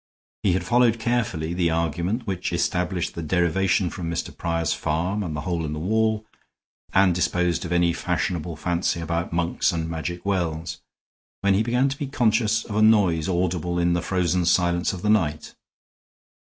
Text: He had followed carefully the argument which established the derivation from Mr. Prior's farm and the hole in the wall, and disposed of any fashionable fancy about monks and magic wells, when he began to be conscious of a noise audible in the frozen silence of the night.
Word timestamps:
He 0.41 0.53
had 0.53 0.63
followed 0.65 0.97
carefully 0.97 1.53
the 1.53 1.69
argument 1.69 2.25
which 2.25 2.51
established 2.51 3.13
the 3.13 3.21
derivation 3.21 3.91
from 3.91 4.09
Mr. 4.09 4.35
Prior's 4.35 4.73
farm 4.73 5.21
and 5.21 5.35
the 5.35 5.41
hole 5.41 5.63
in 5.63 5.73
the 5.73 5.79
wall, 5.79 6.25
and 6.91 7.13
disposed 7.13 7.65
of 7.65 7.71
any 7.71 7.93
fashionable 7.93 8.55
fancy 8.55 8.99
about 8.99 9.31
monks 9.31 9.71
and 9.71 9.87
magic 9.87 10.25
wells, 10.25 10.79
when 11.41 11.53
he 11.53 11.61
began 11.61 11.87
to 11.87 11.99
be 11.99 12.07
conscious 12.07 12.65
of 12.65 12.77
a 12.77 12.81
noise 12.81 13.29
audible 13.29 13.77
in 13.77 13.93
the 13.93 14.01
frozen 14.01 14.43
silence 14.43 14.91
of 14.91 15.03
the 15.03 15.09
night. 15.11 15.53